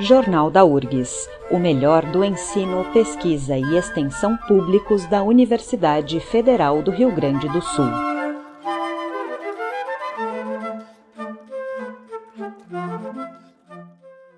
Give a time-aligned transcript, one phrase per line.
[0.00, 6.92] Jornal da URGS, o melhor do ensino, pesquisa e extensão públicos da Universidade Federal do
[6.92, 7.90] Rio Grande do Sul.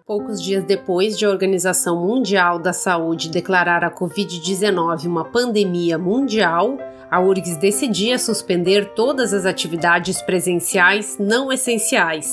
[0.07, 6.79] Poucos dias depois de a Organização Mundial da Saúde declarar a Covid-19 uma pandemia mundial,
[7.11, 12.33] a URGS decidia suspender todas as atividades presenciais não essenciais.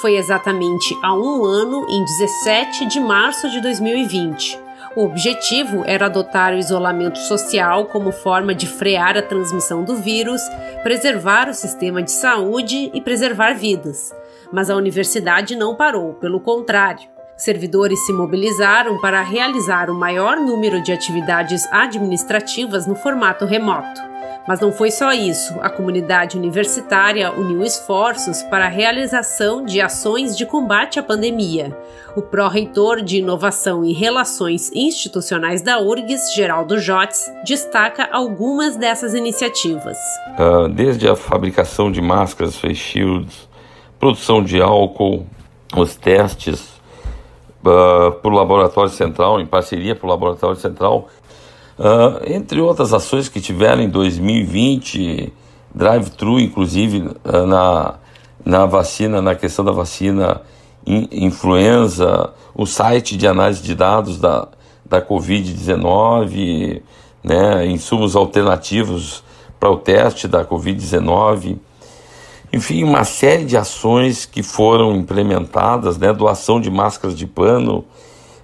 [0.00, 4.58] Foi exatamente há um ano, em 17 de março de 2020.
[4.96, 10.40] O objetivo era adotar o isolamento social como forma de frear a transmissão do vírus,
[10.82, 14.10] preservar o sistema de saúde e preservar vidas.
[14.50, 17.06] Mas a universidade não parou, pelo contrário.
[17.36, 24.09] Servidores se mobilizaram para realizar o maior número de atividades administrativas no formato remoto.
[24.50, 25.54] Mas não foi só isso.
[25.60, 31.78] A comunidade universitária uniu esforços para a realização de ações de combate à pandemia.
[32.16, 39.96] O pró-reitor de Inovação e Relações Institucionais da URGS, Geraldo Jotes, destaca algumas dessas iniciativas.
[40.36, 43.48] Uh, desde a fabricação de máscaras, face shields,
[44.00, 45.28] produção de álcool,
[45.76, 46.70] os testes
[47.64, 51.08] uh, Laboratório Central, em parceria para o Laboratório Central,
[51.80, 55.32] Uh, entre outras ações que tiveram em 2020,
[55.74, 57.94] drive-thru, inclusive uh, na,
[58.44, 60.42] na vacina, na questão da vacina
[60.86, 64.46] in, influenza, o site de análise de dados da,
[64.84, 66.82] da Covid-19,
[67.24, 69.24] né, insumos alternativos
[69.58, 71.56] para o teste da Covid-19.
[72.52, 77.86] Enfim, uma série de ações que foram implementadas, né, doação de máscaras de pano,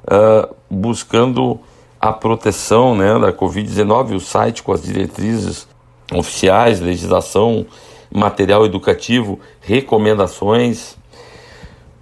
[0.04, 1.60] uh, buscando
[2.06, 5.66] a proteção né, da Covid-19, o site com as diretrizes
[6.14, 7.66] oficiais, legislação,
[8.14, 10.96] material educativo, recomendações.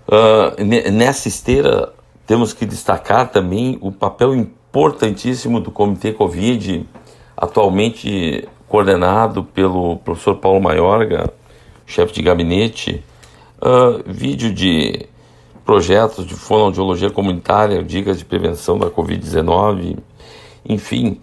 [0.07, 1.95] Uh, nessa esteira,
[2.27, 6.87] temos que destacar também o papel importantíssimo do Comitê Covid,
[7.35, 11.33] atualmente coordenado pelo professor Paulo Maiorga,
[11.87, 13.03] chefe de gabinete.
[13.57, 15.07] Uh, vídeo de
[15.65, 19.99] projetos de fonoaudiologia comunitária, dicas de prevenção da Covid-19,
[20.67, 21.19] enfim,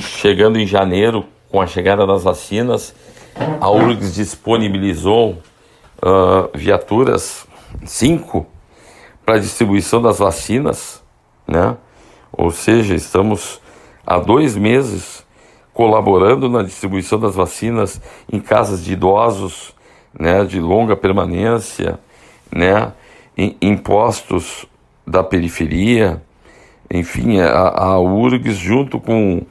[0.00, 2.94] chegando em janeiro, com a chegada das vacinas,
[3.60, 5.38] a URGS disponibilizou
[6.02, 7.46] uh, viaturas,
[7.84, 8.46] cinco,
[9.24, 11.02] para distribuição das vacinas,
[11.46, 11.76] né?
[12.32, 13.60] Ou seja, estamos
[14.06, 15.24] há dois meses
[15.72, 18.00] colaborando na distribuição das vacinas
[18.30, 19.74] em casas de idosos,
[20.18, 21.98] né, de longa permanência,
[22.50, 22.92] né,
[23.36, 24.66] impostos
[25.06, 26.22] da periferia,
[26.90, 29.42] enfim, a, a URGS junto com,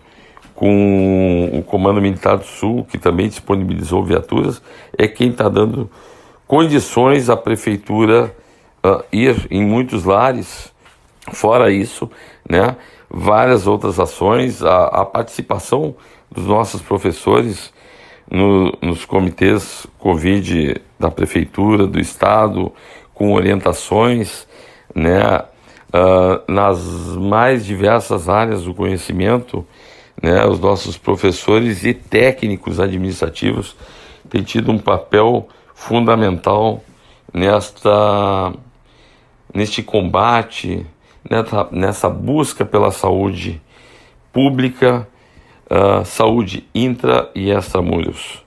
[0.53, 4.61] com o Comando Militar do Sul, que também disponibilizou viaturas,
[4.97, 5.89] é quem está dando
[6.47, 8.35] condições à prefeitura
[8.85, 10.71] uh, ir em muitos lares.
[11.31, 12.09] Fora isso,
[12.49, 12.75] né,
[13.09, 15.95] várias outras ações, a, a participação
[16.31, 17.73] dos nossos professores
[18.29, 22.71] no, nos comitês Covid da prefeitura, do estado,
[23.21, 24.47] com orientações
[24.95, 25.43] né,
[25.93, 26.79] uh, nas
[27.17, 29.63] mais diversas áreas do conhecimento.
[30.19, 33.75] Né, os nossos professores e técnicos administrativos
[34.27, 36.83] têm tido um papel fundamental
[37.31, 38.53] nesta,
[39.53, 40.83] neste combate,
[41.29, 43.61] nessa, nessa busca pela saúde
[44.33, 45.07] pública,
[45.69, 48.43] uh, saúde intra e extramuros.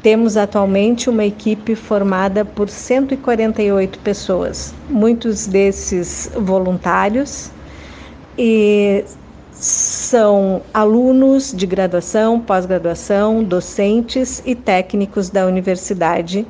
[0.03, 7.49] Temos atualmente uma equipe formada por 148 pessoas, muitos desses voluntários,
[8.37, 9.05] e
[9.53, 16.45] são alunos de graduação, pós-graduação, docentes e técnicos da universidade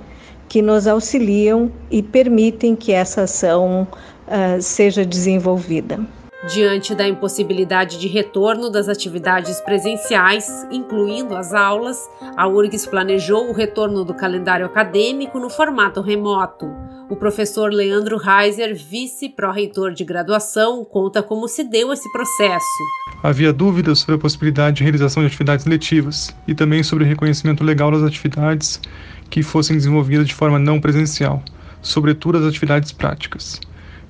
[0.49, 3.87] que nos auxiliam e permitem que essa ação
[4.27, 5.99] uh, seja desenvolvida.
[6.45, 11.97] Diante da impossibilidade de retorno das atividades presenciais, incluindo as aulas,
[12.35, 16.65] a URGS planejou o retorno do calendário acadêmico no formato remoto.
[17.09, 22.83] O professor Leandro Reiser, vice-pró-reitor de graduação, conta como se deu esse processo.
[23.23, 27.63] Havia dúvidas sobre a possibilidade de realização de atividades letivas e também sobre o reconhecimento
[27.63, 28.81] legal das atividades
[29.29, 31.41] que fossem desenvolvidas de forma não presencial,
[31.81, 33.61] sobretudo as atividades práticas.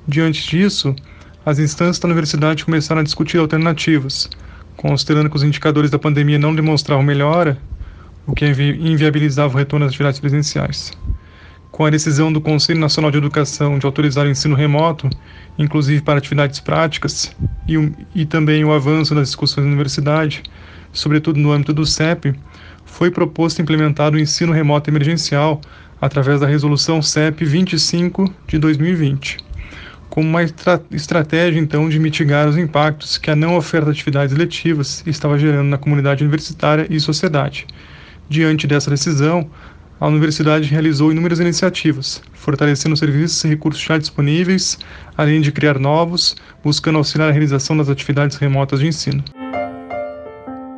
[0.08, 0.96] Diante disso,
[1.46, 4.30] as instâncias da universidade começaram a discutir alternativas,
[4.78, 7.58] considerando que os indicadores da pandemia não demonstravam melhora,
[8.26, 10.94] o que inviabilizava o retorno às atividades presenciais.
[11.70, 15.10] Com a decisão do Conselho Nacional de Educação de autorizar o ensino remoto,
[15.60, 17.36] inclusive para atividades práticas,
[17.68, 20.44] e, e também o avanço das discussões na universidade,
[20.94, 22.34] sobretudo no âmbito do CEP,
[22.86, 25.60] foi proposto implementado o ensino remoto emergencial
[26.00, 29.53] através da Resolução CEP 25 de 2020
[30.14, 34.38] como uma estra estratégia então de mitigar os impactos que a não oferta de atividades
[34.38, 37.66] letivas estava gerando na comunidade universitária e sociedade.
[38.30, 39.50] Diante dessa decisão,
[40.00, 44.78] a universidade realizou inúmeras iniciativas, fortalecendo os serviços e recursos já disponíveis,
[45.18, 49.24] além de criar novos, buscando auxiliar a realização das atividades remotas de ensino.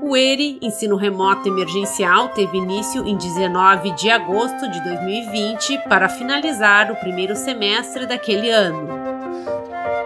[0.01, 6.89] O ERE, Ensino Remoto Emergencial, teve início em 19 de agosto de 2020 para finalizar
[6.89, 9.04] o primeiro semestre daquele ano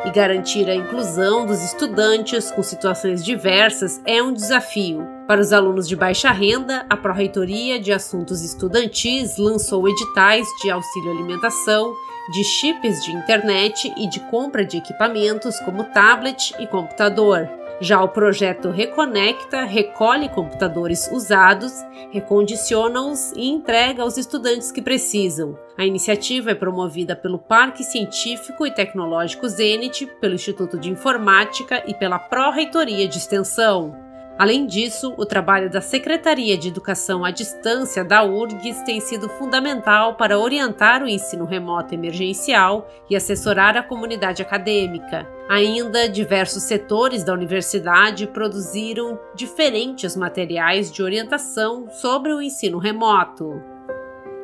[0.10, 5.08] e garantir a inclusão dos estudantes com situações diversas é um desafio.
[5.28, 11.12] Para os alunos de baixa renda, a Pró-Reitoria de Assuntos Estudantis lançou editais de auxílio
[11.12, 11.94] alimentação,
[12.34, 17.48] de chips de internet e de compra de equipamentos como tablet e computador.
[17.81, 21.72] Já o projeto Reconecta recolhe computadores usados,
[22.12, 25.58] recondiciona-os e entrega aos estudantes que precisam.
[25.78, 31.94] A iniciativa é promovida pelo Parque Científico e Tecnológico Zenit, pelo Instituto de Informática e
[31.94, 34.09] pela Pró-Reitoria de Extensão.
[34.39, 40.15] Além disso, o trabalho da Secretaria de Educação à Distância da URGS tem sido fundamental
[40.15, 45.27] para orientar o ensino remoto emergencial e assessorar a comunidade acadêmica.
[45.50, 53.62] Ainda, diversos setores da universidade produziram diferentes materiais de orientação sobre o ensino remoto.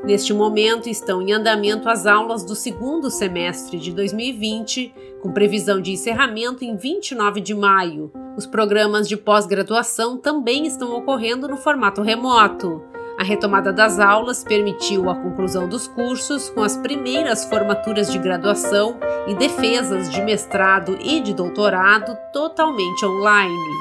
[0.06, 5.94] Neste momento estão em andamento as aulas do segundo semestre de 2020, com previsão de
[5.94, 8.12] encerramento em 29 de maio.
[8.38, 12.84] Os programas de pós-graduação também estão ocorrendo no formato remoto.
[13.18, 19.00] A retomada das aulas permitiu a conclusão dos cursos com as primeiras formaturas de graduação
[19.26, 23.72] e defesas de mestrado e de doutorado totalmente online.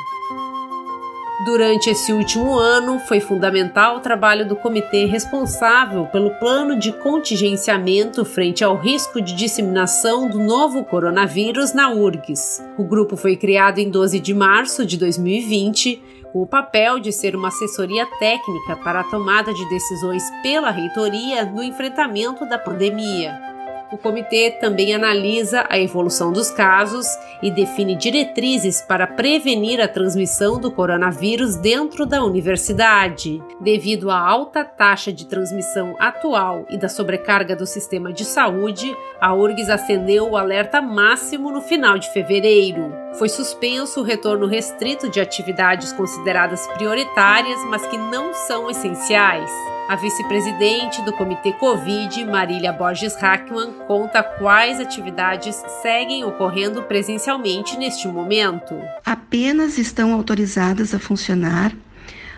[1.40, 8.24] Durante esse último ano, foi fundamental o trabalho do comitê responsável pelo plano de contingenciamento
[8.24, 12.62] frente ao risco de disseminação do novo coronavírus na URGS.
[12.78, 16.00] O grupo foi criado em 12 de março de 2020
[16.32, 21.44] com o papel de ser uma assessoria técnica para a tomada de decisões pela reitoria
[21.44, 23.53] no enfrentamento da pandemia.
[23.94, 27.06] O comitê também analisa a evolução dos casos
[27.40, 33.40] e define diretrizes para prevenir a transmissão do coronavírus dentro da universidade.
[33.60, 39.32] Devido à alta taxa de transmissão atual e da sobrecarga do sistema de saúde, a
[39.32, 42.92] URGS acendeu o alerta máximo no final de fevereiro.
[43.16, 49.52] Foi suspenso o retorno restrito de atividades consideradas prioritárias, mas que não são essenciais.
[49.86, 58.08] A vice-presidente do Comitê Covid, Marília Borges Hackman, conta quais atividades seguem ocorrendo presencialmente neste
[58.08, 58.74] momento.
[59.04, 61.76] Apenas estão autorizadas a funcionar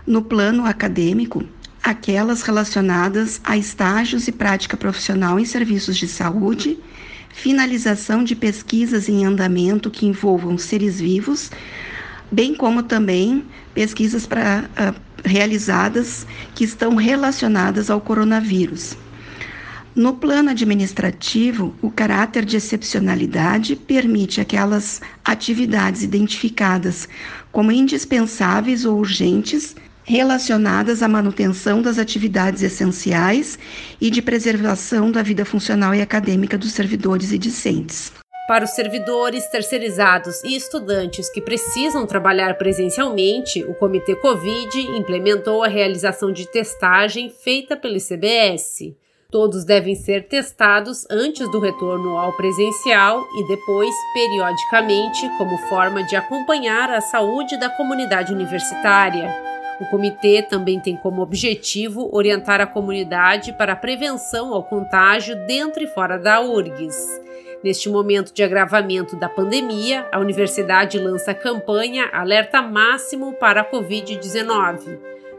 [0.05, 1.45] no plano acadêmico
[1.81, 6.81] aquelas relacionadas a estágios e prática profissional em serviços de saúde,
[7.33, 11.53] finalização de pesquisas em andamento que envolvam seres vivos,
[12.31, 18.97] bem como também pesquisas para uh, realizadas que estão relacionadas ao coronavírus.
[19.95, 27.09] No plano administrativo, o caráter de excepcionalidade permite aquelas atividades identificadas
[27.51, 33.59] como indispensáveis ou urgentes relacionadas à manutenção das atividades essenciais
[34.01, 38.13] e de preservação da vida funcional e acadêmica dos servidores e discentes.
[38.47, 45.69] Para os servidores terceirizados e estudantes que precisam trabalhar presencialmente, o Comitê Covid implementou a
[45.69, 48.95] realização de testagem feita pelo ICBS.
[49.33, 56.15] Todos devem ser testados antes do retorno ao presencial e depois, periodicamente, como forma de
[56.15, 59.29] acompanhar a saúde da comunidade universitária.
[59.81, 65.83] O comitê também tem como objetivo orientar a comunidade para a prevenção ao contágio dentro
[65.83, 67.27] e fora da URGS.
[67.63, 73.71] Neste momento de agravamento da pandemia, a universidade lança a campanha Alerta Máximo para a
[73.71, 74.99] Covid-19.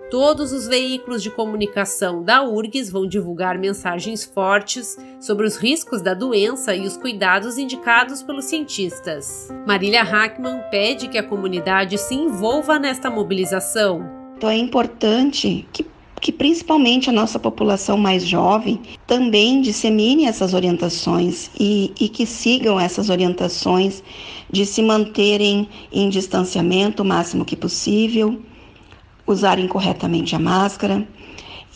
[0.09, 6.13] Todos os veículos de comunicação da URGS vão divulgar mensagens fortes sobre os riscos da
[6.13, 9.49] doença e os cuidados indicados pelos cientistas.
[9.67, 14.09] Marília Hackman pede que a comunidade se envolva nesta mobilização.
[14.37, 15.83] Então é importante que
[16.19, 22.79] que principalmente a nossa população mais jovem também dissemine essas orientações e, e, que sigam
[22.79, 24.03] essas orientações
[24.51, 28.41] de se manterem em distanciamento o máximo que possível,
[29.25, 31.07] usarem corretamente a máscara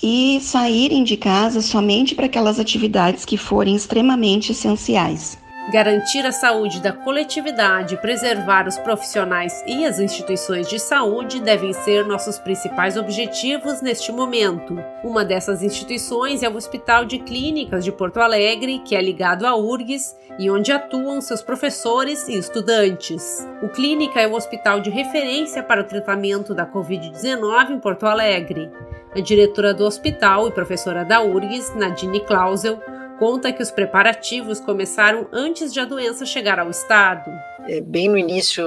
[0.02, 5.38] e saírem de casa somente para aquelas atividades que forem extremamente essenciais.
[5.70, 11.72] Garantir a saúde da coletividade e preservar os profissionais e as instituições de saúde devem
[11.72, 14.75] ser nossos principais objetivos neste momento.
[15.03, 19.56] Uma dessas instituições é o Hospital de Clínicas de Porto Alegre, que é ligado à
[19.56, 23.48] URGS e onde atuam seus professores e estudantes.
[23.62, 28.72] O Clínica é o hospital de referência para o tratamento da Covid-19 em Porto Alegre.
[29.15, 32.82] A diretora do hospital e professora da URGS, Nadine Clausel,
[33.22, 37.32] conta que os preparativos começaram antes de a doença chegar ao estado.
[37.68, 38.66] É, bem no início,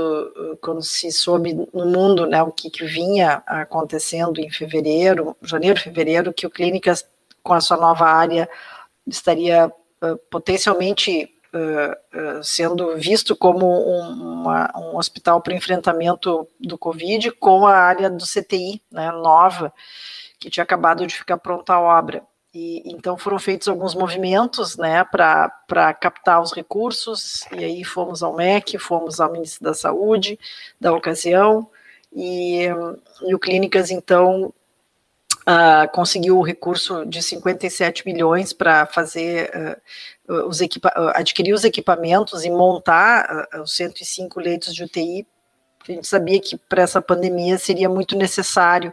[0.61, 6.33] quando se soube no mundo né, o que, que vinha acontecendo em fevereiro, janeiro, fevereiro,
[6.33, 7.05] que o Clínicas,
[7.43, 8.49] com a sua nova área,
[9.05, 16.79] estaria uh, potencialmente uh, uh, sendo visto como um, uma, um hospital para enfrentamento do
[16.79, 19.75] Covid, com a área do CTI né, nova,
[20.39, 22.23] que tinha acabado de ficar pronta a obra.
[22.55, 28.37] E, então foram feitos alguns movimentos né, para captar os recursos, e aí fomos ao
[28.37, 30.39] MEC, fomos ao Ministério da Saúde
[30.81, 31.69] da ocasião,
[32.15, 32.69] e,
[33.23, 34.55] e o Clínicas então
[35.49, 39.51] uh, conseguiu o recurso de 57 milhões para fazer
[40.29, 40.61] uh, os
[41.15, 45.27] adquirir os equipamentos e montar uh, os 105 leitos de UTI.
[45.89, 48.93] A gente sabia que para essa pandemia seria muito necessário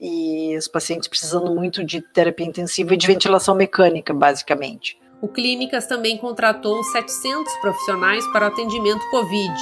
[0.00, 4.98] e os pacientes precisando muito de terapia intensiva e de ventilação mecânica, basicamente.
[5.20, 9.54] O Clínicas também contratou 700 profissionais para o atendimento Covid.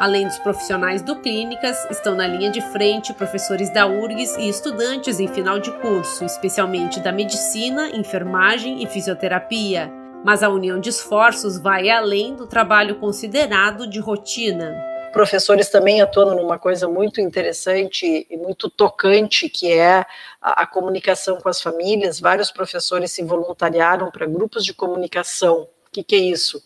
[0.00, 5.18] Além dos profissionais do Clínicas, estão na linha de frente professores da URGS e estudantes
[5.18, 9.92] em final de curso, especialmente da medicina, enfermagem e fisioterapia.
[10.24, 16.34] Mas a união de esforços vai além do trabalho considerado de rotina professores também atuando
[16.34, 20.06] numa coisa muito interessante e muito tocante, que é
[20.40, 22.20] a, a comunicação com as famílias.
[22.20, 25.68] Vários professores se voluntariaram para grupos de comunicação.
[25.86, 26.62] O que, que é isso?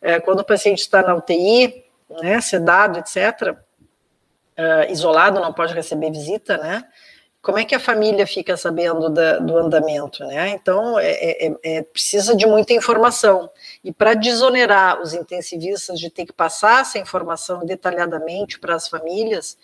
[0.00, 1.84] É, quando o paciente está na UTI,
[2.22, 3.56] né, sedado, etc.,
[4.56, 6.84] uh, isolado, não pode receber visita, né?
[7.46, 10.48] Como é que a família fica sabendo da, do andamento, né?
[10.48, 13.48] Então, é, é, é, é precisa de muita informação.
[13.84, 19.56] E para desonerar os intensivistas de ter que passar essa informação detalhadamente para as famílias,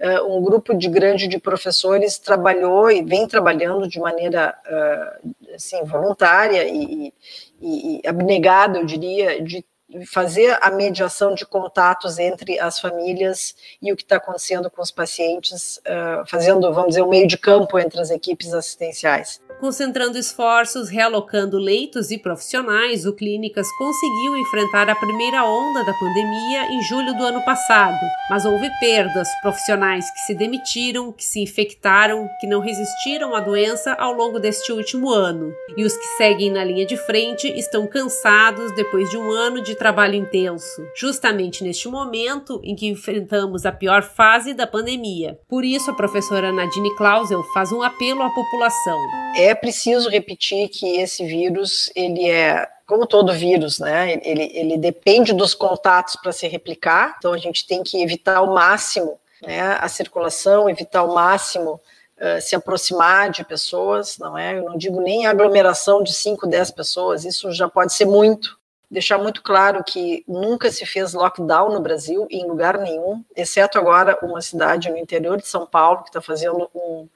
[0.00, 5.84] uh, um grupo de grande de professores trabalhou e vem trabalhando de maneira uh, assim,
[5.84, 7.14] voluntária e,
[7.62, 9.64] e, e abnegada, eu diria, de
[10.06, 14.90] fazer a mediação de contatos entre as famílias e o que está acontecendo com os
[14.90, 19.40] pacientes, uh, fazendo, vamos dizer, um meio de campo entre as equipes assistenciais.
[19.60, 26.70] Concentrando esforços, realocando leitos e profissionais, o Clínicas conseguiu enfrentar a primeira onda da pandemia
[26.70, 27.98] em julho do ano passado.
[28.30, 33.94] Mas houve perdas, profissionais que se demitiram, que se infectaram, que não resistiram à doença
[33.94, 35.52] ao longo deste último ano.
[35.76, 39.74] E os que seguem na linha de frente estão cansados depois de um ano de
[39.74, 45.36] trabalho intenso, justamente neste momento em que enfrentamos a pior fase da pandemia.
[45.48, 48.98] Por isso, a professora Nadine Clausel faz um apelo à população.
[49.36, 54.18] É é preciso repetir que esse vírus, ele é como todo vírus, né?
[54.22, 58.54] Ele, ele depende dos contatos para se replicar, então a gente tem que evitar ao
[58.54, 61.80] máximo né, a circulação, evitar ao máximo
[62.18, 64.58] uh, se aproximar de pessoas, não é?
[64.58, 68.58] Eu não digo nem aglomeração de 5, 10 pessoas, isso já pode ser muito.
[68.90, 74.18] Deixar muito claro que nunca se fez lockdown no Brasil, em lugar nenhum, exceto agora
[74.22, 77.06] uma cidade no interior de São Paulo que está fazendo um,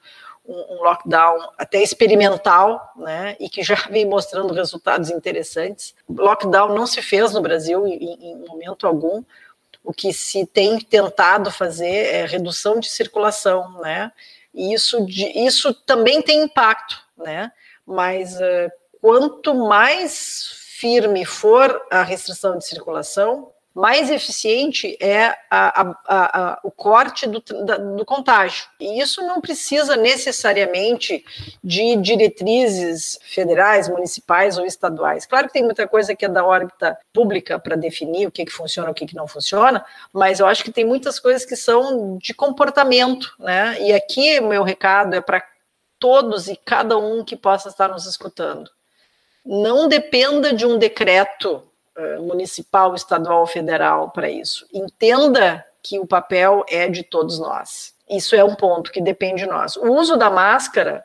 [0.45, 5.95] um, lockdown até experimental, né, e que já vem mostrando resultados interessantes.
[6.09, 9.23] Lockdown não se fez no Brasil em, em momento algum.
[9.83, 14.11] O que se tem tentado fazer é redução de circulação, né,
[14.53, 17.51] e isso, isso também tem impacto, né?
[17.85, 18.71] Mas uh,
[19.01, 26.69] quanto mais firme for a restrição de circulação, mais eficiente é a, a, a, o
[26.69, 28.67] corte do, da, do contágio.
[28.79, 31.25] E isso não precisa necessariamente
[31.63, 35.25] de diretrizes federais, municipais ou estaduais.
[35.25, 38.51] Claro que tem muita coisa que é da órbita pública para definir o que, que
[38.51, 41.55] funciona e o que, que não funciona, mas eu acho que tem muitas coisas que
[41.55, 43.33] são de comportamento.
[43.39, 43.77] Né?
[43.81, 45.43] E aqui o meu recado é para
[45.97, 48.69] todos e cada um que possa estar nos escutando.
[49.43, 51.63] Não dependa de um decreto
[52.21, 54.67] municipal, estadual federal para isso.
[54.73, 57.93] Entenda que o papel é de todos nós.
[58.09, 59.75] Isso é um ponto que depende de nós.
[59.75, 61.03] O uso da máscara,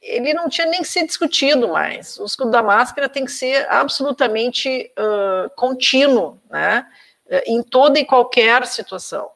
[0.00, 2.18] ele não tinha nem que ser discutido mais.
[2.18, 6.86] O uso da máscara tem que ser absolutamente uh, contínuo, né?
[7.26, 9.30] Eh, em toda e qualquer situação.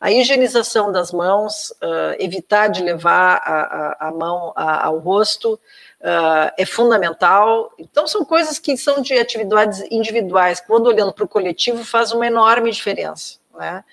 [0.00, 5.60] A higienização das mãos, uh, evitar de levar a, a, a mão a, ao rosto,
[6.00, 7.72] uh, é fundamental.
[7.78, 12.26] Então, são coisas que são de atividades individuais, quando olhando para o coletivo, faz uma
[12.26, 13.38] enorme diferença.
[13.54, 13.84] Né?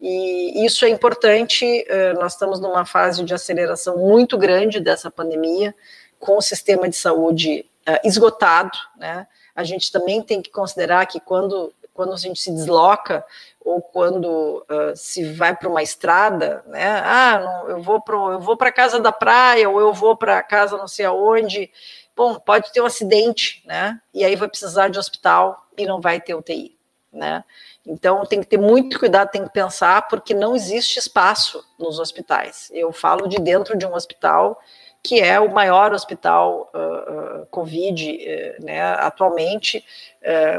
[0.00, 1.64] E isso é importante.
[1.64, 5.74] Uh, nós estamos numa fase de aceleração muito grande dessa pandemia,
[6.18, 8.76] com o sistema de saúde uh, esgotado.
[8.96, 9.26] Né?
[9.54, 13.24] A gente também tem que considerar que quando, quando a gente se desloca
[13.66, 17.02] ou quando uh, se vai para uma estrada, né?
[17.04, 20.40] Ah, não, eu vou para eu vou para casa da praia ou eu vou para
[20.40, 21.68] casa não sei aonde.
[22.14, 24.00] Bom, pode ter um acidente, né?
[24.14, 26.78] E aí vai precisar de hospital e não vai ter UTI,
[27.12, 27.42] né?
[27.84, 32.70] Então tem que ter muito cuidado, tem que pensar porque não existe espaço nos hospitais.
[32.72, 34.60] Eu falo de dentro de um hospital
[35.06, 39.84] que é o maior hospital uh, Covid uh, né, atualmente,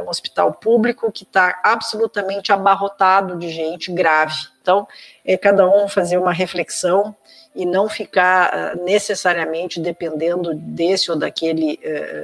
[0.05, 4.33] um hospital público que está absolutamente abarrotado de gente grave.
[4.61, 4.87] Então,
[5.25, 7.13] é cada um fazer uma reflexão
[7.53, 11.77] e não ficar necessariamente dependendo desse ou daquele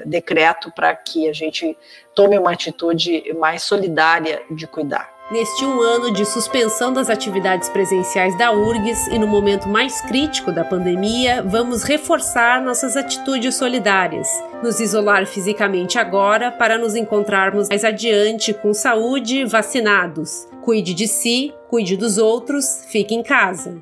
[0.06, 1.78] decreto para que a gente
[2.16, 5.13] tome uma atitude mais solidária de cuidar.
[5.32, 10.52] Neste um ano de suspensão das atividades presenciais da URGS e no momento mais crítico
[10.52, 14.28] da pandemia, vamos reforçar nossas atitudes solidárias,
[14.62, 20.46] nos isolar fisicamente agora para nos encontrarmos mais adiante com saúde, vacinados.
[20.62, 23.82] Cuide de si, cuide dos outros, fique em casa.